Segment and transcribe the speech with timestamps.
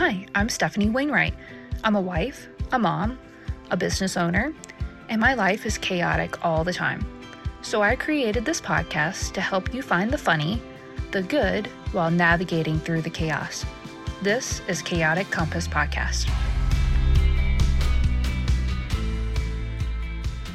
[0.00, 1.34] Hi, I'm Stephanie Wainwright.
[1.84, 3.18] I'm a wife, a mom,
[3.70, 4.54] a business owner,
[5.10, 7.04] and my life is chaotic all the time.
[7.60, 10.62] So I created this podcast to help you find the funny,
[11.10, 13.66] the good, while navigating through the chaos.
[14.22, 16.30] This is Chaotic Compass Podcast.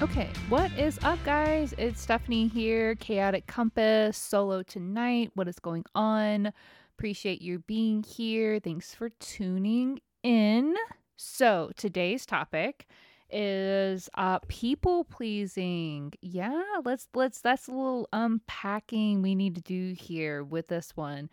[0.02, 1.76] Okay, what is up, guys?
[1.78, 5.30] It's Stephanie here, Chaotic Compass, solo tonight.
[5.36, 6.52] What is going on?
[6.98, 8.60] Appreciate you being here.
[8.60, 10.76] Thanks for tuning in.
[11.18, 12.88] So, today's topic
[13.30, 16.14] is uh people pleasing.
[16.22, 21.30] Yeah, let's let's that's a little unpacking we need to do here with this one.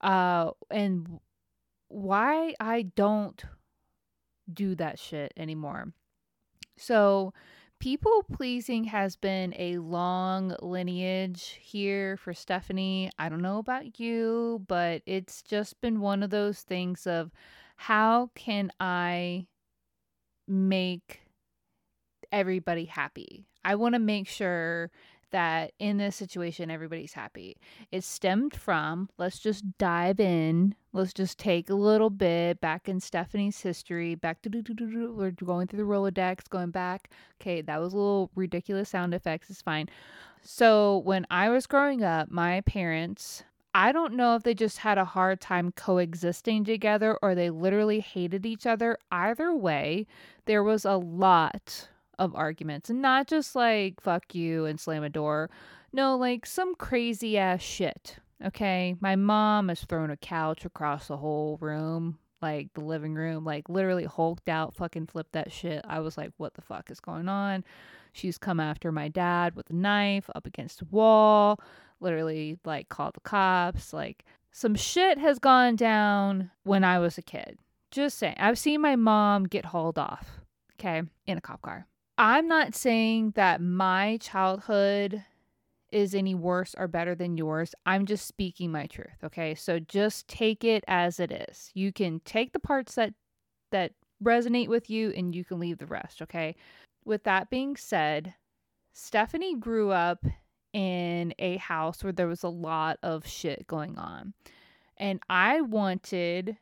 [0.00, 1.20] Uh and
[1.88, 3.42] why I don't
[4.50, 5.92] do that shit anymore.
[6.78, 7.34] So,
[7.82, 13.10] people pleasing has been a long lineage here for Stephanie.
[13.18, 17.32] I don't know about you, but it's just been one of those things of
[17.74, 19.48] how can I
[20.46, 21.22] make
[22.30, 23.48] everybody happy?
[23.64, 24.92] I want to make sure
[25.32, 27.56] that in this situation everybody's happy.
[27.90, 30.74] It stemmed from, let's just dive in.
[30.94, 34.14] Let's just take a little bit back in Stephanie's history.
[34.14, 37.10] Back to we're going through the Rolodex, going back.
[37.40, 39.48] Okay, that was a little ridiculous sound effects.
[39.48, 39.88] It's fine.
[40.42, 44.98] So when I was growing up, my parents I don't know if they just had
[44.98, 48.98] a hard time coexisting together or they literally hated each other.
[49.10, 50.06] Either way,
[50.44, 55.08] there was a lot of arguments and not just like fuck you and slam a
[55.08, 55.50] door.
[55.92, 58.16] No, like some crazy ass shit.
[58.44, 58.96] Okay.
[59.00, 63.68] My mom has thrown a couch across the whole room, like the living room, like
[63.68, 65.84] literally hulked out, fucking flipped that shit.
[65.86, 67.64] I was like, what the fuck is going on?
[68.12, 71.60] She's come after my dad with a knife up against the wall,
[72.00, 73.92] literally like called the cops.
[73.92, 77.58] Like some shit has gone down when I was a kid.
[77.90, 78.36] Just saying.
[78.38, 80.40] I've seen my mom get hauled off,
[80.80, 81.86] okay, in a cop car.
[82.22, 85.24] I'm not saying that my childhood
[85.90, 87.74] is any worse or better than yours.
[87.84, 89.56] I'm just speaking my truth, okay?
[89.56, 91.72] So just take it as it is.
[91.74, 93.14] You can take the parts that
[93.72, 96.54] that resonate with you and you can leave the rest, okay?
[97.04, 98.34] With that being said,
[98.92, 100.24] Stephanie grew up
[100.72, 104.32] in a house where there was a lot of shit going on.
[104.96, 106.56] And I wanted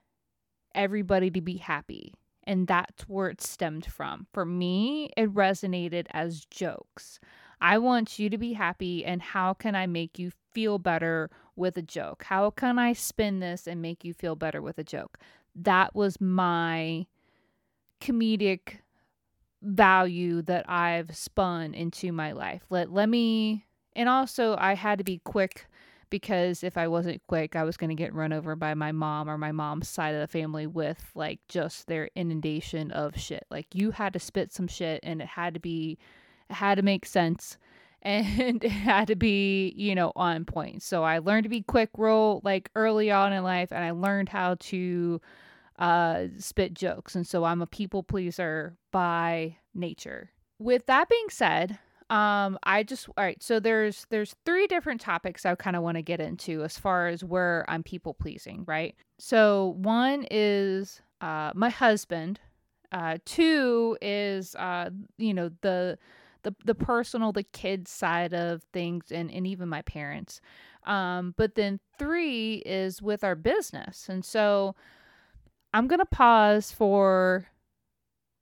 [0.75, 2.15] everybody to be happy.
[2.51, 4.27] And that's where it stemmed from.
[4.33, 7.21] For me, it resonated as jokes.
[7.61, 11.77] I want you to be happy, and how can I make you feel better with
[11.77, 12.25] a joke?
[12.25, 15.17] How can I spin this and make you feel better with a joke?
[15.55, 17.07] That was my
[18.01, 18.79] comedic
[19.63, 22.63] value that I've spun into my life.
[22.69, 25.69] Let let me and also I had to be quick
[26.11, 29.29] because if I wasn't quick, I was going to get run over by my mom
[29.29, 33.47] or my mom's side of the family with like just their inundation of shit.
[33.51, 35.99] Like you had to spit some shit and it had to be
[36.49, 37.57] it had to make sense
[38.03, 40.83] and it had to be, you know, on point.
[40.83, 44.29] So I learned to be quick roll like early on in life and I learned
[44.29, 45.21] how to
[45.79, 47.15] uh spit jokes.
[47.15, 50.31] And so I'm a people pleaser by nature.
[50.59, 51.79] With that being said,
[52.11, 55.97] um i just all right so there's there's three different topics i kind of want
[55.97, 58.95] to get into as far as where i'm people pleasing right?
[59.19, 62.41] So one is uh my husband
[62.93, 65.99] uh two is uh you know the
[66.43, 70.41] the the personal the kids side of things and and even my parents.
[70.85, 74.09] Um but then three is with our business.
[74.09, 74.75] And so
[75.73, 77.47] i'm gonna pause for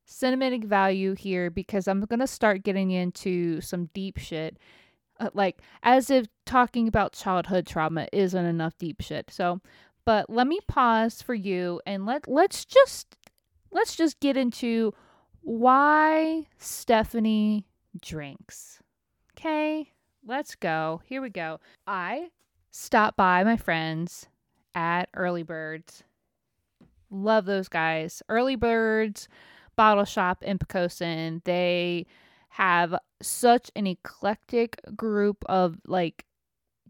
[0.08, 4.56] cinematic value here because I'm going to start getting into some deep shit.
[5.20, 9.30] Uh, like, as if talking about childhood trauma isn't enough deep shit.
[9.30, 9.60] So,
[10.04, 13.16] but let me pause for you and let let's just
[13.70, 14.94] let's just get into
[15.42, 17.66] why Stephanie
[18.00, 18.80] drinks.
[19.36, 19.92] Okay?
[20.26, 21.02] Let's go.
[21.04, 21.60] Here we go.
[21.86, 22.28] I
[22.70, 24.26] stopped by my friends
[24.75, 26.02] at Early Birds.
[27.10, 28.22] Love those guys.
[28.28, 29.28] Early Birds
[29.78, 31.42] bottle shop in Poquoson.
[31.44, 32.06] They
[32.50, 36.25] have such an eclectic group of like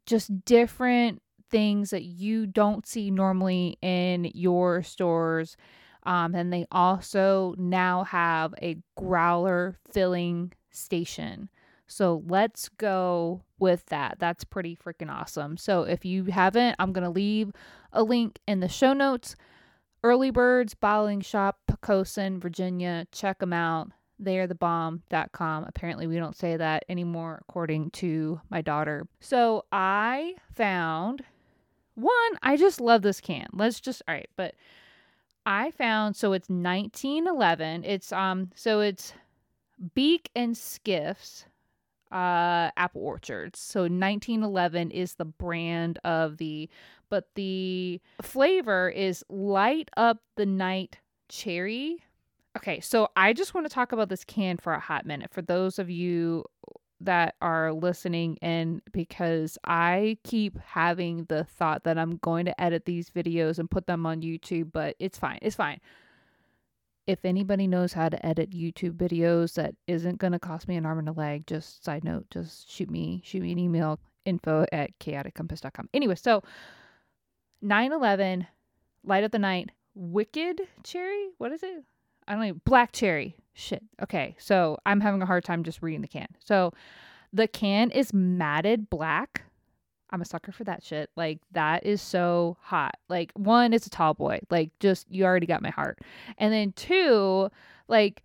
[0.06, 1.20] just different
[1.50, 5.56] things that you don't see normally in your stores.
[6.04, 11.50] Um, and they also now have a growler filling station.
[11.86, 14.16] So let's go with that.
[14.18, 15.58] That's pretty freaking awesome.
[15.58, 17.52] So if you haven't, I'm going to leave
[17.92, 19.36] a link in the show notes.
[20.02, 23.06] Early Birds Bottling Shop, Poquoson, Virginia.
[23.12, 23.90] Check them out.
[24.18, 25.64] They are the bomb.com.
[25.64, 29.06] Apparently, we don't say that anymore, according to my daughter.
[29.20, 31.22] So I found
[31.94, 33.48] one, I just love this can.
[33.52, 34.54] Let's just, all right, but
[35.48, 37.84] I found so it's 1911.
[37.84, 39.14] It's um so it's
[39.94, 41.46] Beak and Skiffs
[42.12, 43.58] uh apple orchards.
[43.58, 46.68] So 1911 is the brand of the
[47.10, 52.02] but the flavor is light up the night cherry.
[52.56, 55.42] Okay, so I just want to talk about this can for a hot minute for
[55.42, 56.44] those of you
[57.00, 62.84] that are listening in because I keep having the thought that I'm going to edit
[62.86, 65.38] these videos and put them on YouTube, but it's fine.
[65.42, 65.80] It's fine.
[67.08, 70.84] If anybody knows how to edit YouTube videos that isn't going to cost me an
[70.84, 74.66] arm and a leg, just side note, just shoot me, shoot me an email, info
[74.72, 75.88] at chaoticcompass.com.
[75.94, 76.42] Anyway, so
[77.64, 78.46] 9-11,
[79.04, 81.82] Light of the Night, Wicked Cherry, what is it?
[82.28, 83.34] I don't know, Black Cherry.
[83.54, 83.82] Shit.
[84.00, 84.36] Okay.
[84.38, 86.28] So I'm having a hard time just reading the can.
[86.38, 86.72] So
[87.32, 89.42] the can is matted black.
[90.10, 91.10] I'm a sucker for that shit.
[91.16, 92.96] Like that is so hot.
[93.08, 94.40] Like one, it's a tall boy.
[94.50, 95.98] Like just you already got my heart.
[96.38, 97.50] And then two,
[97.88, 98.22] like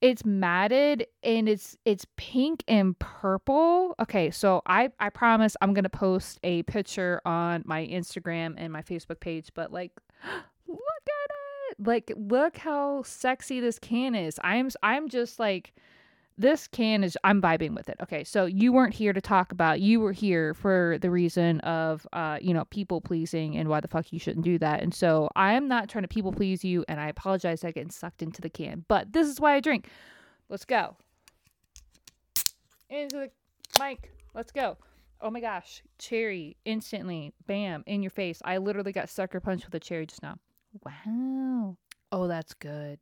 [0.00, 3.94] it's matted and it's it's pink and purple.
[4.00, 8.72] Okay, so I I promise I'm going to post a picture on my Instagram and
[8.72, 9.92] my Facebook page, but like
[10.68, 11.30] look at
[11.70, 11.86] it.
[11.86, 14.38] like look how sexy this can is.
[14.44, 15.72] I'm I'm just like
[16.38, 17.96] this can is I'm vibing with it.
[18.02, 19.80] Okay, so you weren't here to talk about.
[19.80, 23.88] You were here for the reason of uh, you know, people pleasing and why the
[23.88, 24.82] fuck you shouldn't do that.
[24.82, 27.90] And so I am not trying to people please you and I apologize I getting
[27.90, 28.84] sucked into the can.
[28.88, 29.88] But this is why I drink.
[30.48, 30.96] Let's go.
[32.90, 33.30] Into the
[33.82, 34.12] mic.
[34.34, 34.76] Let's go.
[35.20, 35.82] Oh my gosh.
[35.98, 37.32] Cherry instantly.
[37.46, 37.82] Bam.
[37.86, 38.42] In your face.
[38.44, 40.36] I literally got sucker punched with a cherry just now.
[40.84, 41.76] Wow.
[42.12, 42.98] Oh, that's good.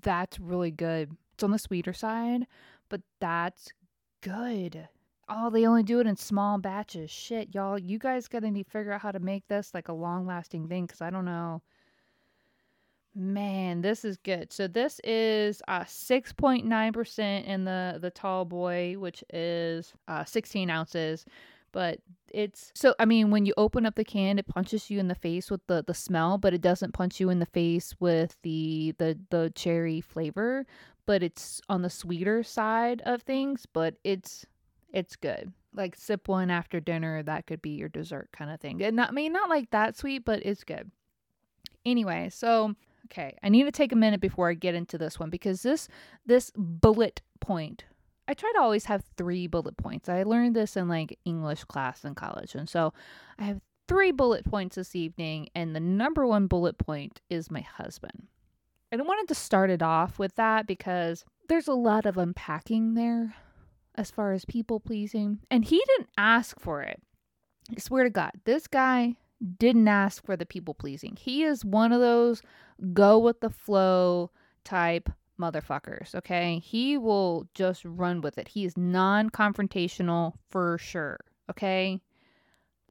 [0.00, 1.14] That's really good.
[1.42, 2.46] It's on the sweeter side,
[2.88, 3.72] but that's
[4.20, 4.88] good.
[5.28, 7.10] Oh, they only do it in small batches.
[7.10, 7.76] Shit, y'all.
[7.76, 10.68] You guys gotta need to figure out how to make this like a long lasting
[10.68, 11.60] thing because I don't know.
[13.16, 14.52] Man, this is good.
[14.52, 21.26] So this is uh 6.9% in the the tall boy, which is uh 16 ounces
[21.72, 21.98] but
[22.32, 25.14] it's so i mean when you open up the can it punches you in the
[25.14, 28.94] face with the the smell but it doesn't punch you in the face with the
[28.98, 30.64] the the cherry flavor
[31.06, 34.46] but it's on the sweeter side of things but it's
[34.92, 38.82] it's good like sip one after dinner that could be your dessert kind of thing
[38.82, 40.90] and not I mean not like that sweet but it's good
[41.84, 42.74] anyway so
[43.06, 45.88] okay i need to take a minute before i get into this one because this
[46.26, 47.84] this bullet point
[48.28, 50.08] I try to always have three bullet points.
[50.08, 52.54] I learned this in like English class in college.
[52.54, 52.92] And so
[53.38, 55.48] I have three bullet points this evening.
[55.54, 58.28] And the number one bullet point is my husband.
[59.00, 63.34] I wanted to start it off with that because there's a lot of unpacking there
[63.94, 65.40] as far as people pleasing.
[65.50, 67.02] And he didn't ask for it.
[67.74, 69.16] I swear to God, this guy
[69.58, 71.16] didn't ask for the people pleasing.
[71.18, 72.42] He is one of those
[72.92, 74.30] go with the flow
[74.64, 75.08] type
[75.40, 76.60] motherfuckers, okay?
[76.62, 78.48] He will just run with it.
[78.48, 81.18] He is non confrontational for sure,
[81.50, 82.00] okay?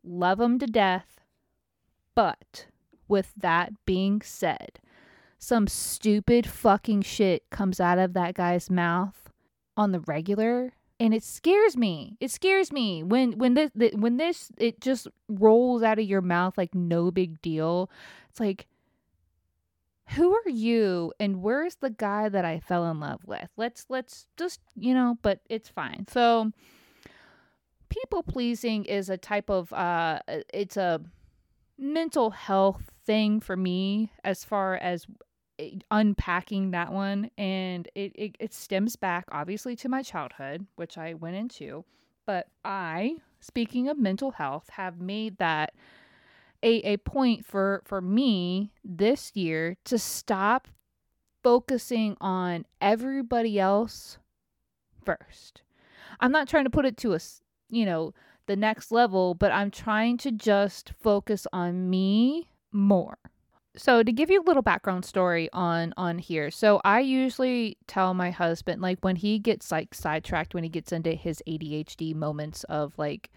[0.04, 1.22] Love him to death.
[2.16, 2.68] But
[3.08, 4.80] with that being said,
[5.42, 9.30] some stupid fucking shit comes out of that guy's mouth
[9.76, 12.16] on the regular and it scares me.
[12.20, 16.60] It scares me when when this when this it just rolls out of your mouth
[16.60, 17.90] like no big deal.
[18.30, 18.68] It's like
[20.10, 23.50] who are you and where's the guy that I fell in love with?
[23.58, 26.06] Let's let's just, you know, but it's fine.
[26.08, 26.52] So
[27.90, 30.20] people pleasing is a type of uh
[30.54, 31.02] it's a
[31.80, 35.08] mental health thing for me as far as
[35.62, 40.98] Eh, unpacking that one and it, it, it stems back obviously to my childhood which
[40.98, 41.86] i went into
[42.26, 45.74] but i speaking of mental health have made that
[46.64, 50.68] a, a point for for me this year to stop
[51.44, 54.18] focusing on everybody else
[55.04, 55.62] first.
[56.20, 57.20] I'm not trying to put it to a,
[57.70, 58.14] you know,
[58.48, 63.18] the next level, but I'm trying to just focus on me more.
[63.76, 66.52] So to give you a little background story on on here.
[66.52, 70.92] So I usually tell my husband like when he gets like sidetracked when he gets
[70.92, 73.32] into his ADHD moments of like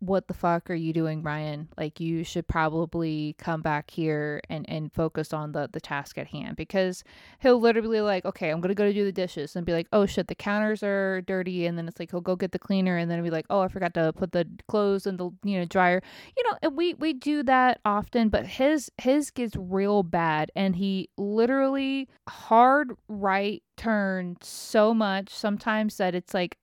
[0.00, 1.68] what the fuck are you doing ryan?
[1.76, 6.28] Like you should probably come back here and and focus on the the task at
[6.28, 7.02] hand because
[7.40, 10.06] he'll literally like okay i'm gonna go to do the dishes and be like oh
[10.06, 13.10] shit the counters are dirty and then it's like he'll go get the cleaner and
[13.10, 16.00] then be like oh i forgot to put the clothes in the you know dryer.
[16.36, 20.76] You know and we we do that often but his his gets real bad and
[20.76, 26.56] he literally hard right turn so much sometimes that it's like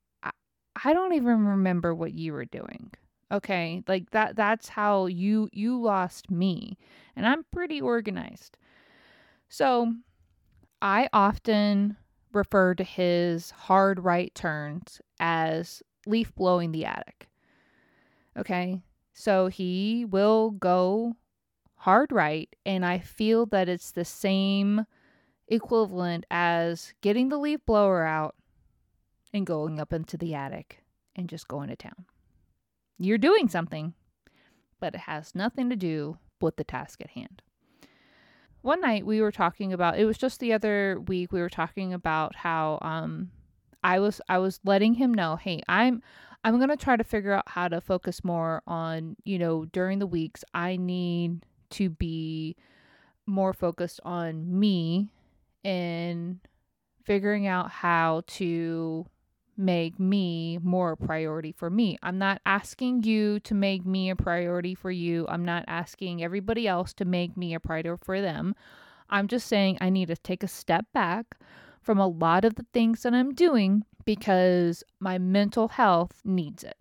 [0.83, 2.91] I don't even remember what you were doing
[3.31, 3.83] Okay?
[3.87, 6.77] Like that that's how you you lost me.
[7.15, 8.57] And I'm pretty organized.
[9.47, 9.93] So,
[10.81, 11.97] I often
[12.33, 17.27] refer to his hard right turns as leaf blowing the attic.
[18.37, 18.81] Okay?
[19.13, 21.15] So he will go
[21.75, 24.85] hard right and I feel that it's the same
[25.47, 28.35] equivalent as getting the leaf blower out
[29.33, 30.83] and going up into the attic
[31.15, 32.05] and just going to town.
[32.97, 33.93] You're doing something,
[34.79, 37.41] but it has nothing to do with the task at hand.
[38.61, 41.93] One night we were talking about it was just the other week we were talking
[41.93, 43.31] about how um
[43.83, 46.01] I was I was letting him know, "Hey, I'm
[46.43, 49.99] I'm going to try to figure out how to focus more on, you know, during
[49.99, 52.55] the weeks I need to be
[53.25, 55.09] more focused on me
[55.63, 56.39] and
[57.03, 59.07] figuring out how to
[59.57, 61.97] make me more a priority for me.
[62.03, 65.25] I'm not asking you to make me a priority for you.
[65.29, 68.55] I'm not asking everybody else to make me a priority for them.
[69.09, 71.37] I'm just saying I need to take a step back
[71.81, 76.77] from a lot of the things that I'm doing because my mental health needs it.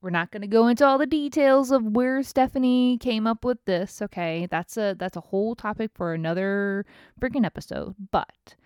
[0.00, 3.64] We're not going to go into all the details of where Stephanie came up with
[3.66, 4.48] this, okay?
[4.50, 6.84] That's a that's a whole topic for another
[7.20, 8.56] freaking episode, but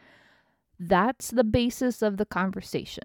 [0.81, 3.05] that's the basis of the conversation,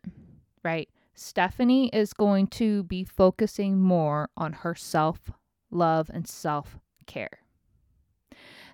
[0.63, 0.89] right?
[1.13, 5.31] Stephanie is going to be focusing more on her self
[5.69, 7.39] love and self care.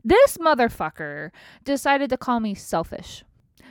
[0.03, 1.31] This motherfucker
[1.63, 3.23] decided to call me selfish.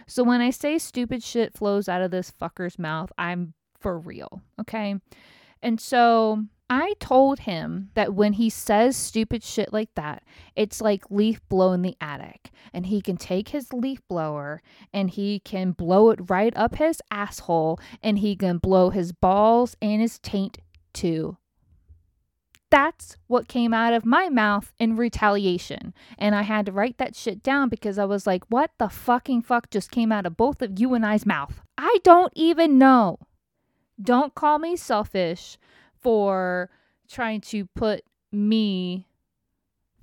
[0.06, 4.42] So when I say stupid shit flows out of this fucker's mouth, I'm for real,
[4.60, 4.96] okay?
[5.62, 10.24] And so I told him that when he says stupid shit like that,
[10.56, 12.50] it's like leaf blow in the attic.
[12.72, 14.60] And he can take his leaf blower
[14.92, 19.76] and he can blow it right up his asshole and he can blow his balls
[19.80, 20.58] and his taint
[20.92, 21.36] too.
[22.68, 25.94] That's what came out of my mouth in retaliation.
[26.18, 29.42] And I had to write that shit down because I was like, what the fucking
[29.42, 31.60] fuck just came out of both of you and I's mouth?
[31.78, 33.20] I don't even know.
[34.02, 35.58] Don't call me selfish
[36.06, 36.70] for
[37.08, 39.08] trying to put me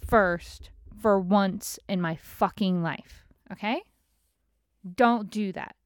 [0.05, 0.69] first
[1.01, 3.25] for once in my fucking life.
[3.53, 3.81] Okay?
[4.95, 5.77] Don't do that.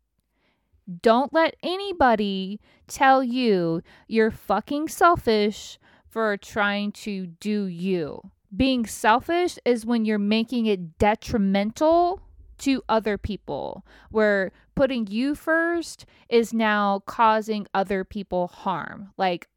[1.03, 5.77] Don't let anybody tell you you're fucking selfish
[6.09, 8.19] for trying to do you.
[8.55, 12.21] Being selfish is when you're making it detrimental
[12.57, 19.12] to other people, where putting you first is now causing other people harm.
[19.15, 19.47] Like,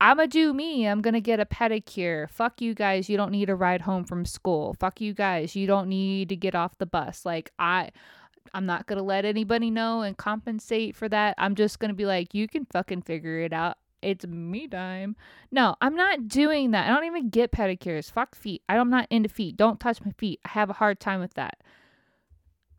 [0.00, 0.86] I'm gonna do me.
[0.86, 2.30] I'm gonna get a pedicure.
[2.30, 3.08] Fuck you guys.
[3.08, 4.74] You don't need a ride home from school.
[4.80, 5.54] Fuck you guys.
[5.54, 7.24] You don't need to get off the bus.
[7.24, 7.90] Like, I.
[8.52, 11.36] I'm not to let anybody know and compensate for that.
[11.38, 13.76] I'm just to be like, you can fucking figure it out.
[14.02, 15.14] It's me time.
[15.52, 16.88] No, I'm not doing that.
[16.88, 18.10] I don't even get pedicures.
[18.10, 18.62] Fuck feet.
[18.68, 19.56] I'm not into feet.
[19.56, 20.40] Don't touch my feet.
[20.44, 21.58] I have a hard time with that.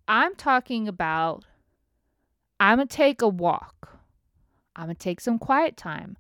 [0.08, 1.46] I'm talking about
[2.60, 4.00] I'm to take a walk.
[4.76, 6.18] I'm to take some quiet time.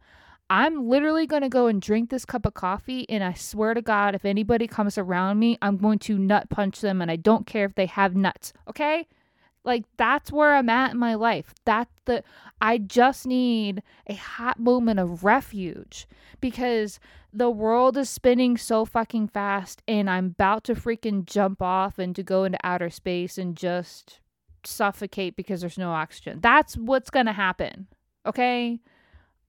[0.51, 3.08] I'm literally going to go and drink this cup of coffee.
[3.08, 6.81] And I swear to God, if anybody comes around me, I'm going to nut punch
[6.81, 7.01] them.
[7.01, 8.51] And I don't care if they have nuts.
[8.67, 9.08] Okay?
[9.63, 11.53] Like that's where I'm at in my life.
[11.63, 12.25] That's the
[12.60, 16.05] I just need a hot moment of refuge
[16.41, 17.00] because
[17.31, 22.13] the world is spinning so fucking fast and I'm about to freaking jump off and
[22.17, 24.20] to go into outer space and just
[24.65, 26.39] suffocate because there's no oxygen.
[26.41, 27.88] That's what's going to happen.
[28.25, 28.81] Okay?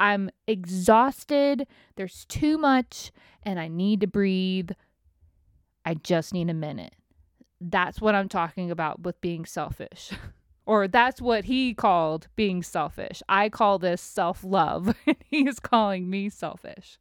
[0.02, 1.64] I'm exhausted.
[1.94, 3.12] There's too much
[3.44, 4.72] and I need to breathe.
[5.84, 6.94] I just need a minute.
[7.60, 10.10] That's what I'm talking about with being selfish.
[10.66, 13.22] or that's what he called being selfish.
[13.28, 14.96] I call this self love.
[15.24, 16.98] He's calling me selfish.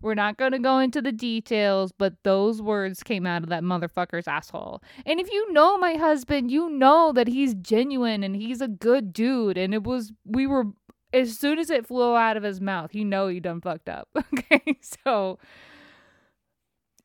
[0.00, 3.62] We're not going to go into the details, but those words came out of that
[3.62, 4.82] motherfucker's asshole.
[5.06, 9.12] And if you know my husband, you know that he's genuine and he's a good
[9.12, 9.56] dude.
[9.56, 10.66] And it was, we were,
[11.12, 14.08] as soon as it flew out of his mouth, you know he done fucked up.
[14.38, 14.78] Okay.
[14.80, 15.38] So,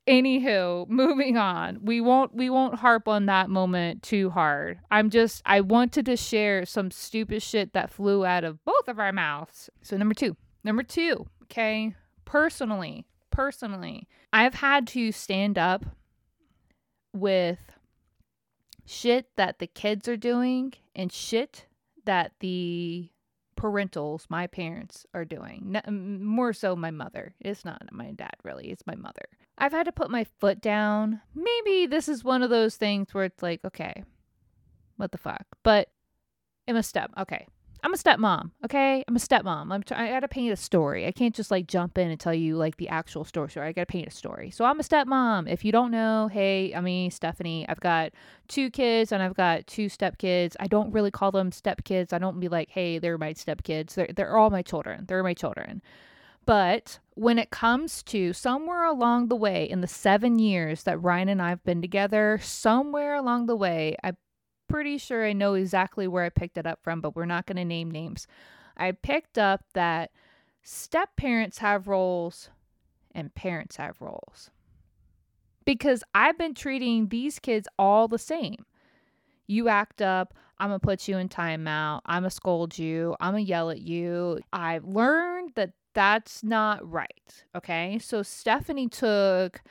[0.08, 5.44] anywho moving on we won't we won't harp on that moment too hard i'm just
[5.46, 9.70] i wanted to share some stupid shit that flew out of both of our mouths
[9.84, 11.94] so number two number two okay
[12.26, 15.86] personally personally i've had to stand up
[17.14, 17.60] with
[18.86, 21.68] shit that the kids are doing and shit
[22.06, 23.08] that the
[23.62, 25.80] parentals my parents are doing
[26.22, 29.26] more so my mother it's not my dad really it's my mother
[29.62, 31.22] I've had to put my foot down.
[31.36, 34.04] Maybe this is one of those things where it's like, okay,
[34.98, 35.46] what the fuck?
[35.62, 35.90] But
[36.66, 37.12] it must step.
[37.16, 37.46] Okay.
[37.84, 39.04] I'm a stepmom, okay?
[39.08, 39.74] I'm a stepmom.
[39.74, 41.08] I'm try- I gotta paint a story.
[41.08, 43.50] I can't just like jump in and tell you like the actual story.
[43.50, 43.68] Story.
[43.68, 44.52] I gotta paint a story.
[44.52, 45.50] So I'm a stepmom.
[45.52, 47.66] If you don't know, hey, I'm Stephanie.
[47.68, 48.12] I've got
[48.48, 50.56] two kids and I've got two stepkids.
[50.60, 52.14] I don't really call them stepkids.
[52.14, 53.96] I don't be like, hey, they're my stepkids.
[53.96, 55.06] They're they're all my children.
[55.08, 55.82] They're my children.
[56.46, 61.30] But when it comes to somewhere along the way in the seven years that Ryan
[61.30, 64.14] and I have been together, somewhere along the way, I
[64.72, 67.58] pretty sure I know exactly where I picked it up from, but we're not going
[67.58, 68.28] to name names.
[68.78, 70.12] I picked up that
[70.64, 72.50] step parents have roles
[73.14, 74.50] and parents have roles.
[75.66, 78.66] Because I've been treating these kids all the same.
[79.48, 83.42] You act up, I'm gonna put you in timeout, I'm gonna scold you, I'm gonna
[83.42, 84.40] yell at you.
[84.54, 87.44] I've learned that that's not right.
[87.56, 88.00] Okay.
[88.00, 89.62] So Stephanie took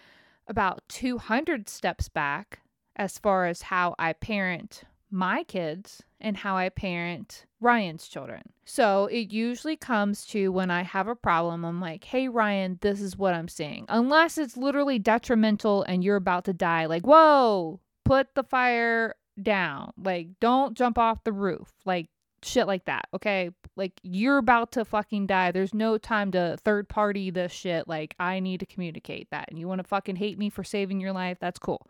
[0.47, 2.61] about 200 steps back
[2.97, 8.43] as far as how I parent my kids and how I parent Ryan's children.
[8.65, 13.01] So it usually comes to when I have a problem, I'm like, hey, Ryan, this
[13.01, 13.87] is what I'm seeing.
[13.89, 19.93] Unless it's literally detrimental and you're about to die, like, whoa, put the fire down.
[20.03, 21.73] Like, don't jump off the roof.
[21.85, 22.09] Like,
[22.43, 23.07] shit like that.
[23.15, 23.51] Okay.
[23.77, 25.53] Like, you're about to fucking die.
[25.53, 27.89] There's no time to third party this shit.
[27.89, 29.49] Like, I need to communicate that.
[29.51, 31.39] And you want to fucking hate me for saving your life?
[31.41, 31.87] That's cool.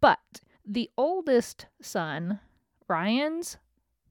[0.00, 0.18] But
[0.66, 2.40] the oldest son,
[2.88, 3.58] Ryan's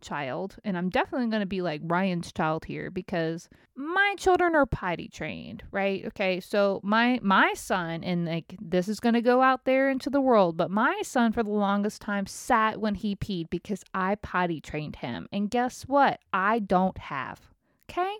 [0.01, 4.65] child, and I'm definitely going to be like Ryan's child here because my children are
[4.65, 6.05] potty trained, right?
[6.07, 10.09] Okay, so my my son and like this is going to go out there into
[10.09, 14.15] the world, but my son for the longest time sat when he peed because I
[14.15, 15.27] potty trained him.
[15.31, 16.19] And guess what?
[16.33, 17.39] I don't have.
[17.89, 18.15] Okay?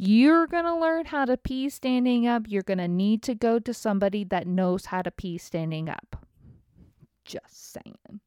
[0.00, 2.44] You're going to learn how to pee standing up.
[2.46, 6.24] You're going to need to go to somebody that knows how to pee standing up.
[7.28, 8.20] Just saying.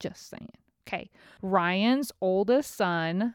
[0.00, 0.50] Just saying.
[0.86, 1.08] Okay.
[1.40, 3.34] Ryan's oldest son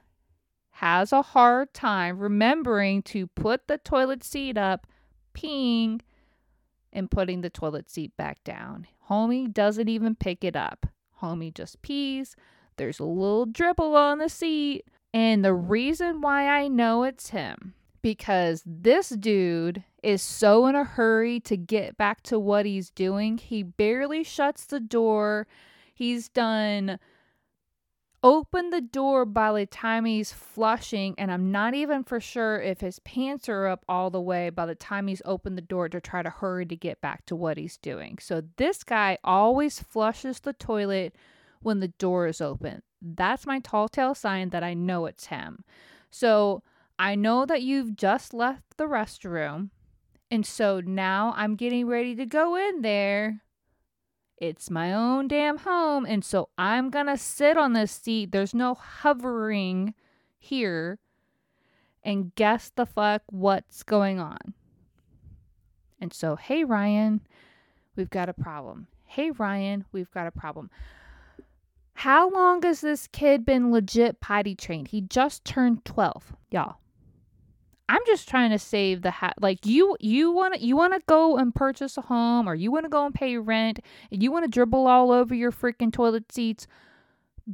[0.71, 4.85] has a hard time remembering to put the toilet seat up,
[5.33, 6.01] peeing,
[6.91, 8.87] and putting the toilet seat back down.
[9.09, 10.85] Homie doesn't even pick it up.
[11.21, 12.35] Homie just pees.
[12.77, 14.85] There's a little dribble on the seat.
[15.13, 20.83] And the reason why I know it's him because this dude is so in a
[20.83, 23.37] hurry to get back to what he's doing.
[23.37, 25.47] He barely shuts the door.
[25.93, 26.99] He's done
[28.21, 32.81] open the door by the time he's flushing and I'm not even for sure if
[32.81, 36.01] his pants are up all the way by the time he's opened the door to
[36.01, 38.17] try to hurry to get back to what he's doing.
[38.19, 41.15] So this guy always flushes the toilet
[41.61, 42.81] when the door is open.
[43.01, 45.63] That's my tall tale sign that I know it's him.
[46.11, 46.61] So
[46.99, 49.69] I know that you've just left the restroom.
[50.29, 53.41] And so now I'm getting ready to go in there.
[54.37, 56.05] It's my own damn home.
[56.05, 58.33] And so I'm to sit on this seat.
[58.33, 59.93] There's no hovering
[60.37, 60.99] here.
[62.03, 64.53] And guess the fuck what's going on.
[66.01, 67.21] And so, hey, Ryan,
[67.95, 68.87] we've got a problem.
[69.05, 70.69] Hey, Ryan, we've got a problem.
[71.93, 74.89] How long has this kid been legit potty trained?
[74.89, 76.75] He just turned 12, y'all.
[77.89, 81.01] I'm just trying to save the ha- like you you want to you want to
[81.07, 83.79] go and purchase a home or you want to go and pay rent
[84.11, 86.67] and you want to dribble all over your freaking toilet seats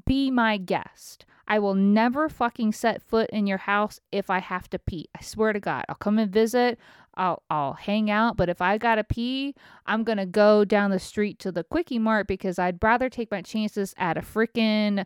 [0.06, 1.26] be my guest.
[1.48, 5.08] I will never fucking set foot in your house if I have to pee.
[5.18, 5.86] I swear to God.
[5.88, 6.80] I'll come and visit.
[7.14, 11.00] I'll I'll hang out, but if I got to pee, I'm to go down the
[11.00, 15.06] street to the Quickie Mart because I'd rather take my chances at a freaking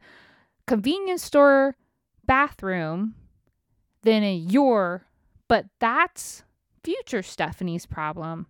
[0.65, 1.76] convenience store
[2.26, 3.13] bathroom
[4.02, 5.06] than in your
[5.50, 6.44] but that's
[6.82, 8.48] future Stephanie's problem.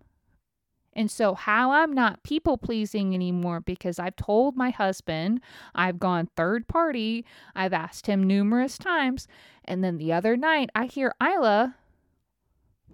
[0.92, 5.40] And so, how I'm not people pleasing anymore because I've told my husband,
[5.74, 9.26] I've gone third party, I've asked him numerous times.
[9.64, 11.76] And then the other night, I hear Isla,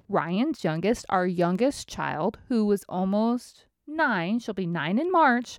[0.09, 5.59] Ryan's youngest, our youngest child, who was almost nine, she'll be nine in March,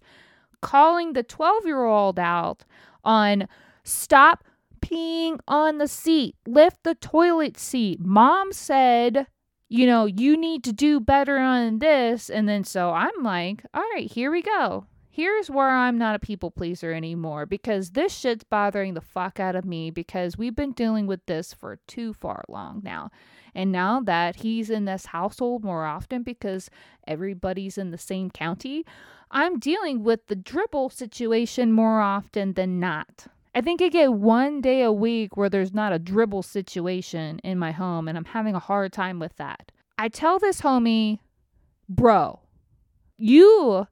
[0.61, 2.63] calling the 12 year old out
[3.03, 3.47] on
[3.83, 4.43] stop
[4.87, 6.35] peeing on the seat.
[6.45, 7.99] Lift the toilet seat.
[7.99, 9.27] Mom said,
[9.69, 12.29] you know, you need to do better on this.
[12.29, 14.85] And then so I'm like, all right, here we go.
[15.09, 19.55] Here's where I'm not a people pleaser anymore because this shit's bothering the fuck out
[19.55, 23.09] of me because we've been dealing with this for too far long now.
[23.55, 26.69] And now that he's in this household more often because
[27.07, 28.85] everybody's in the same county,
[29.31, 33.25] I'm dealing with the dribble situation more often than not.
[33.57, 37.57] I think I get one day a week where there's not a dribble situation in
[37.57, 39.71] my home, and I'm having a hard time with that.
[39.97, 41.17] I tell this homie,
[41.89, 42.39] bro,
[43.17, 43.87] you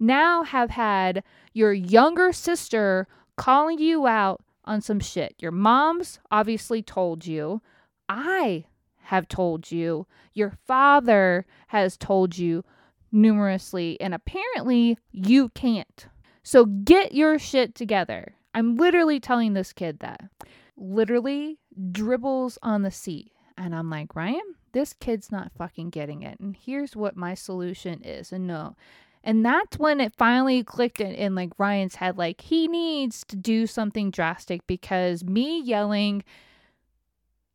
[0.00, 1.22] now have had
[1.52, 5.36] your younger sister calling you out on some shit.
[5.38, 7.62] Your mom's obviously told you.
[8.08, 8.64] I
[9.02, 10.08] have told you.
[10.32, 12.64] Your father has told you
[13.12, 13.96] numerously.
[14.00, 16.08] And apparently, you can't.
[16.42, 18.34] So get your shit together.
[18.54, 20.30] I'm literally telling this kid that.
[20.76, 21.58] Literally
[21.92, 23.32] dribbles on the seat.
[23.56, 26.40] And I'm like, Ryan, this kid's not fucking getting it.
[26.40, 28.32] And here's what my solution is.
[28.32, 28.76] And no.
[29.22, 33.36] And that's when it finally clicked in, in like Ryan's head, like he needs to
[33.36, 36.24] do something drastic because me yelling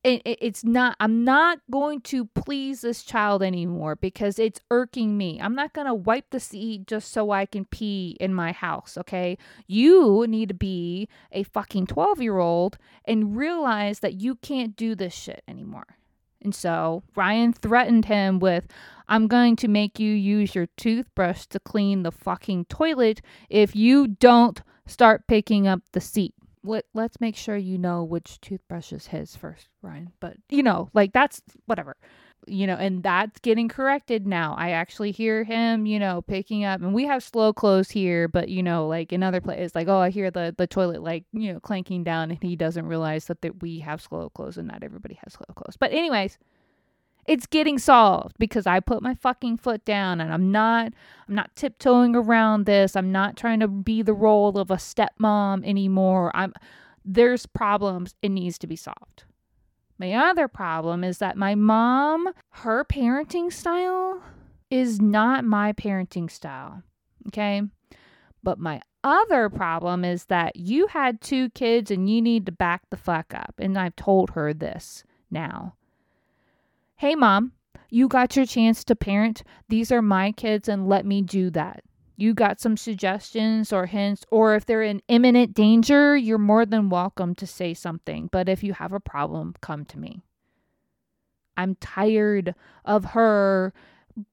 [0.04, 5.18] it, it, it's not i'm not going to please this child anymore because it's irking
[5.18, 5.40] me.
[5.42, 8.98] I'm not going to wipe the seat just so i can pee in my house
[8.98, 9.38] okay?
[9.68, 14.96] You need to be a fucking 12 year old and realize that you can't do
[14.96, 15.98] this shit anymore.
[16.42, 18.68] And so ryan threatened him with
[19.10, 24.08] i'm going to make you use your toothbrush to clean the fucking toilet if you
[24.08, 29.08] don't start picking up the seat let, let's make sure you know which toothbrush is
[29.08, 30.12] his first, Ryan.
[30.20, 31.96] But, you know, like that's whatever.
[32.48, 34.56] You know, and that's getting corrected now.
[34.58, 38.50] I actually hear him, you know, picking up and we have slow close here, but
[38.50, 41.54] you know, like in other places, like, oh, I hear the the toilet like, you
[41.54, 44.84] know, clanking down and he doesn't realize that, that we have slow close and not
[44.84, 45.76] everybody has slow close.
[45.78, 46.40] But anyways,
[47.30, 50.94] it's getting solved because I put my fucking foot down and I'm not
[51.28, 52.96] I'm not tiptoeing around this.
[52.96, 56.32] I'm not trying to be the role of a stepmom anymore.
[56.34, 56.54] I'm
[57.06, 59.26] there's problems it needs to be solved.
[60.00, 64.24] My other problem is that my mom, her parenting style
[64.72, 66.82] is not my parenting style.
[67.28, 67.62] Okay?
[68.42, 72.90] But my other problem is that you had two kids and you need to back
[72.90, 73.54] the fuck up.
[73.60, 75.76] And I've told her this now.
[77.00, 77.54] Hey, mom,
[77.90, 79.42] you got your chance to parent.
[79.70, 81.82] These are my kids, and let me do that.
[82.18, 86.90] You got some suggestions or hints, or if they're in imminent danger, you're more than
[86.90, 88.28] welcome to say something.
[88.34, 90.24] But if you have a problem, come to me.
[91.56, 93.74] I'm tired of her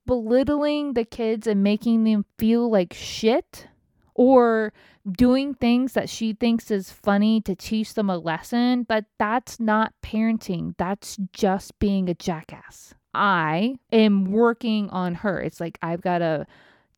[0.04, 3.68] belittling the kids and making them feel like shit
[4.16, 4.72] or
[5.10, 9.92] doing things that she thinks is funny to teach them a lesson, but that's not
[10.02, 10.74] parenting.
[10.78, 12.94] That's just being a jackass.
[13.14, 15.40] I am working on her.
[15.40, 16.46] It's like I've got to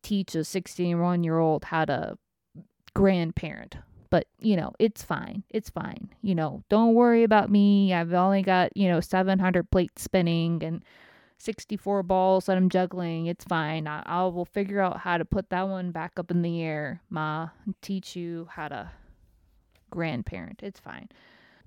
[0.02, 2.18] teach a 61 year old how to
[2.94, 3.76] grandparent.
[4.10, 5.44] But, you know, it's fine.
[5.50, 6.08] It's fine.
[6.22, 7.92] You know, don't worry about me.
[7.92, 10.82] I've only got, you know, 700 plates spinning and
[11.38, 13.26] 64 balls that I'm juggling.
[13.26, 13.86] It's fine.
[13.86, 17.00] I, I will figure out how to put that one back up in the air,
[17.10, 17.48] Ma,
[17.80, 18.90] teach you how to
[19.90, 20.62] grandparent.
[20.62, 21.08] It's fine.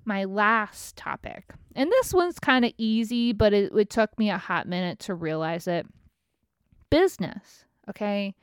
[0.04, 4.38] My last topic, and this one's kind of easy, but it, it took me a
[4.38, 5.86] hot minute to realize it.
[6.90, 8.36] Business, okay?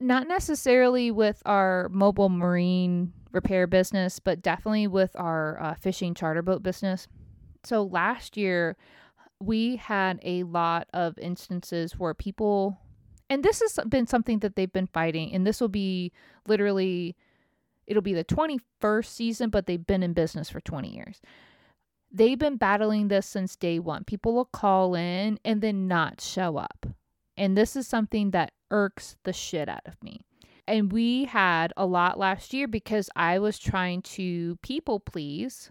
[0.00, 6.42] Not necessarily with our mobile marine repair business, but definitely with our uh, fishing charter
[6.42, 7.08] boat business.
[7.64, 8.76] So last year,
[9.40, 12.78] we had a lot of instances where people,
[13.28, 16.12] and this has been something that they've been fighting, and this will be
[16.46, 17.16] literally,
[17.86, 21.20] it'll be the 21st season, but they've been in business for 20 years.
[22.10, 24.04] They've been battling this since day one.
[24.04, 26.86] People will call in and then not show up.
[27.36, 30.20] And this is something that irks the shit out of me.
[30.66, 35.70] And we had a lot last year because I was trying to people please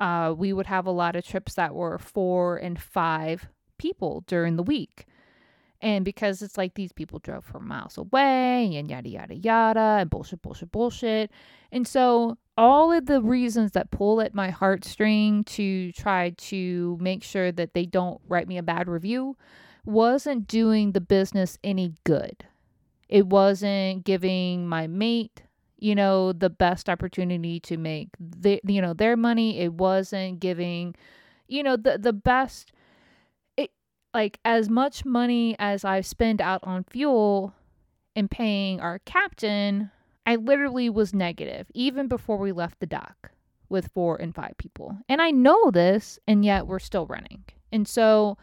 [0.00, 4.56] uh, we would have a lot of trips that were four and five people during
[4.56, 5.06] the week.
[5.82, 10.10] And because it's like these people drove from miles away and yada, yada, yada, and
[10.10, 11.30] bullshit, bullshit, bullshit.
[11.72, 17.22] And so, all of the reasons that pull at my heartstring to try to make
[17.22, 19.36] sure that they don't write me a bad review
[19.86, 22.44] wasn't doing the business any good.
[23.08, 25.42] It wasn't giving my mate
[25.80, 29.58] you know the best opportunity to make the you know their money.
[29.58, 30.94] It wasn't giving
[31.48, 32.72] you know the the best
[33.56, 33.70] it
[34.14, 37.52] like as much money as i spend out on fuel
[38.14, 39.90] and paying our captain
[40.26, 43.32] i literally was negative even before we left the dock
[43.70, 44.98] with four and five people.
[45.08, 47.44] And i know this and yet we're still running.
[47.72, 48.36] And so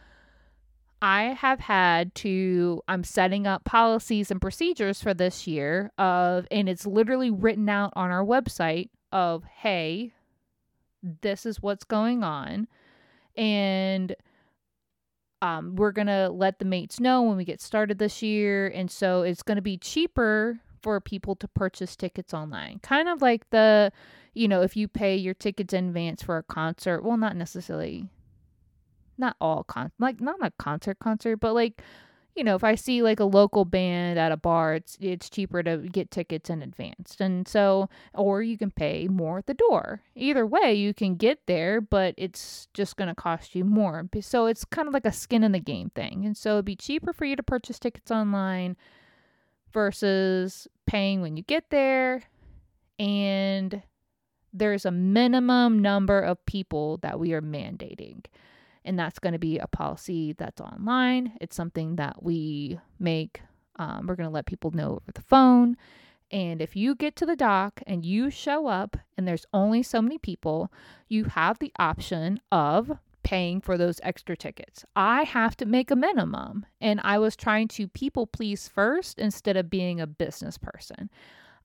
[1.01, 6.67] I have had to I'm setting up policies and procedures for this year of and
[6.67, 10.13] it's literally written out on our website of hey
[11.21, 12.67] this is what's going on
[13.35, 14.15] and
[15.43, 18.89] um, we're going to let the mates know when we get started this year and
[18.89, 22.79] so it's going to be cheaper for people to purchase tickets online.
[22.81, 23.91] Kind of like the
[24.33, 28.07] you know if you pay your tickets in advance for a concert well not necessarily
[29.17, 31.81] not all con like not a concert concert, but like
[32.35, 35.63] you know, if I see like a local band at a bar, it's it's cheaper
[35.63, 37.17] to get tickets in advance.
[37.19, 40.01] And so or you can pay more at the door.
[40.15, 44.07] Either way, you can get there, but it's just going to cost you more.
[44.21, 46.25] So it's kind of like a skin in the game thing.
[46.25, 48.77] And so it'd be cheaper for you to purchase tickets online
[49.73, 52.21] versus paying when you get there
[52.99, 53.81] and
[54.53, 58.23] there's a minimum number of people that we are mandating
[58.87, 61.33] and that's going to be a policy that's online.
[61.41, 63.41] It's something that we make,
[63.75, 65.77] um, we're going to let people know over the phone.
[66.31, 70.01] And if you get to the dock and you show up and there's only so
[70.01, 70.71] many people,
[71.07, 74.85] you have the option of paying for those extra tickets.
[74.95, 76.65] I have to make a minimum.
[76.79, 81.09] And I was trying to people please first instead of being a business person.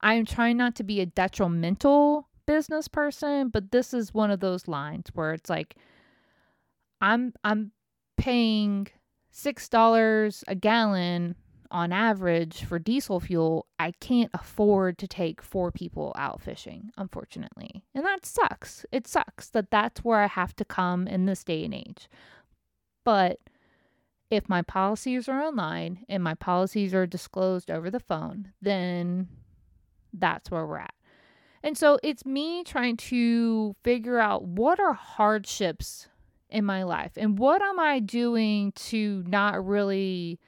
[0.00, 4.66] I'm trying not to be a detrimental business person, but this is one of those
[4.66, 5.76] lines where it's like,
[7.02, 7.72] I'm I'm
[8.16, 8.88] paying
[9.30, 11.34] six dollars a gallon
[11.72, 17.82] on average for diesel fuel, I can't afford to take four people out fishing, unfortunately.
[17.94, 18.84] And that sucks.
[18.92, 22.08] It sucks that that's where I have to come in this day and age.
[23.04, 23.40] But
[24.30, 29.28] if my policies are online and my policies are disclosed over the phone, then
[30.12, 30.94] that's where we're at.
[31.62, 36.08] And so it's me trying to figure out what are hardships
[36.52, 40.38] in my life and what am I doing to not really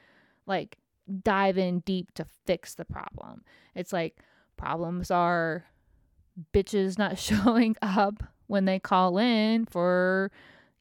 [0.46, 0.78] like
[1.22, 3.44] dive in deep to fix the problem.
[3.74, 4.18] It's like
[4.56, 5.64] problems are
[6.52, 10.30] bitches not showing up when they call in for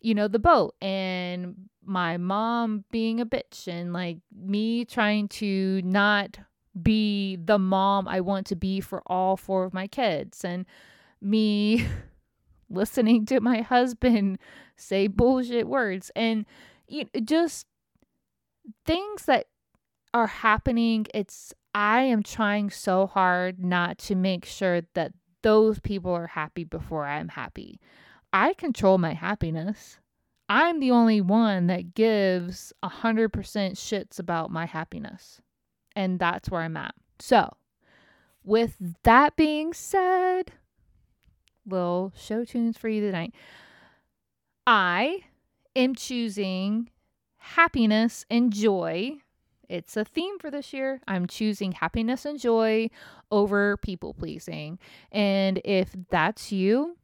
[0.02, 1.56] you know the boat and
[1.86, 6.40] my mom being a bitch and like me trying to not
[6.82, 10.66] be the mom I want to be for all four of my kids and
[11.22, 11.86] me
[12.74, 14.40] listening to my husband
[14.76, 16.12] say bullshit words.
[16.16, 16.46] And
[16.88, 17.68] you know, just
[18.86, 19.48] things that
[20.14, 26.12] are happening it's i am trying so hard not to make sure that those people
[26.12, 27.80] are happy before i'm happy.
[28.32, 30.00] I control my happiness.
[30.50, 35.40] I'm the only one that gives a 100% shits about my happiness.
[35.96, 36.96] And that's where i'm at.
[37.20, 37.50] So
[38.44, 40.54] with that being said
[41.66, 43.34] little show tunes for you tonight.
[44.66, 45.24] I
[45.76, 46.90] am choosing
[47.38, 49.18] happiness and joy.
[49.70, 51.02] It's a theme for this year.
[51.08, 52.90] I'm choosing happiness and joy
[53.32, 54.80] over people pleasing.
[55.12, 56.98] And if that's you,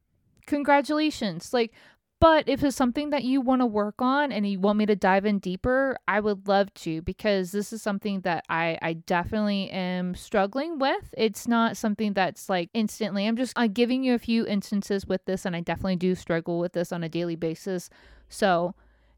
[0.45, 1.54] congratulations.
[1.54, 1.74] Like,
[2.20, 4.96] but if it's something that you want to work on and you want me to
[4.96, 9.70] dive in deeper, I would love to because this is something that I, I definitely
[9.70, 11.14] am struggling with.
[11.18, 13.26] It's not something that's like instantly.
[13.26, 16.60] I'm just I'm giving you a few instances with this, and I definitely do struggle
[16.60, 17.90] with this on a daily basis.
[18.28, 18.76] So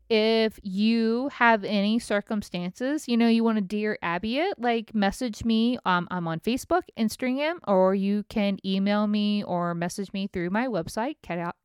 [0.08, 5.44] if you have any circumstances, you know, you want to dear Abby it, like message
[5.44, 5.80] me.
[5.86, 10.68] Um, I'm on Facebook, Instagram, or you can email me or message me through my
[10.68, 11.56] website, cat out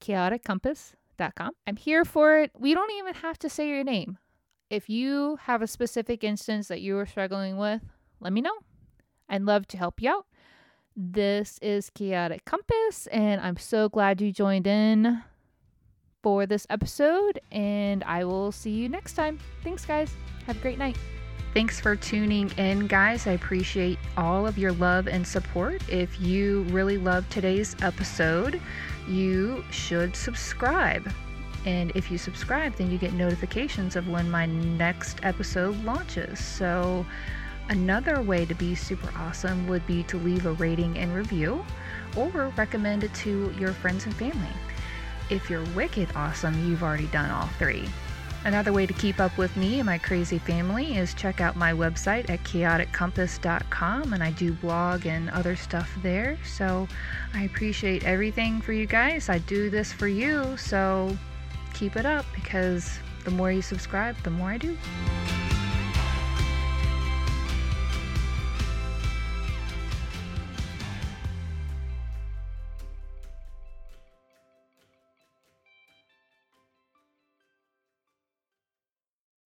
[0.00, 1.52] chaoticcompass.com.
[1.66, 2.50] I'm here for it.
[2.58, 4.18] We don't even have to say your name.
[4.68, 7.82] If you have a specific instance that you are struggling with,
[8.20, 8.56] let me know.
[9.28, 10.26] I'd love to help you out.
[10.96, 15.22] This is Chaotic Compass, and I'm so glad you joined in
[16.22, 17.38] for this episode.
[17.52, 19.38] And I will see you next time.
[19.62, 20.10] Thanks, guys.
[20.46, 20.96] Have a great night.
[21.56, 23.26] Thanks for tuning in, guys.
[23.26, 25.80] I appreciate all of your love and support.
[25.88, 28.60] If you really love today's episode,
[29.08, 31.10] you should subscribe.
[31.64, 36.44] And if you subscribe, then you get notifications of when my next episode launches.
[36.44, 37.06] So,
[37.70, 41.64] another way to be super awesome would be to leave a rating and review
[42.18, 44.52] or recommend it to your friends and family.
[45.30, 47.88] If you're wicked awesome, you've already done all three.
[48.46, 51.72] Another way to keep up with me and my crazy family is check out my
[51.72, 56.38] website at chaoticcompass.com and I do blog and other stuff there.
[56.44, 56.86] So
[57.34, 59.28] I appreciate everything for you guys.
[59.28, 61.18] I do this for you, so
[61.74, 64.78] keep it up because the more you subscribe, the more I do.